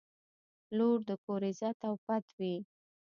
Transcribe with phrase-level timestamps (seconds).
[0.77, 2.55] •لور د کور عزت او پت وي.